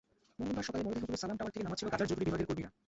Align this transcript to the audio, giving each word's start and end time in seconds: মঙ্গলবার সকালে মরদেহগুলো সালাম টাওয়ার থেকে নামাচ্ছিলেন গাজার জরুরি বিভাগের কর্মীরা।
মঙ্গলবার 0.39 0.65
সকালে 0.67 0.83
মরদেহগুলো 0.85 1.21
সালাম 1.23 1.35
টাওয়ার 1.37 1.53
থেকে 1.53 1.65
নামাচ্ছিলেন 1.65 1.91
গাজার 1.93 2.07
জরুরি 2.09 2.27
বিভাগের 2.27 2.47
কর্মীরা। 2.49 2.69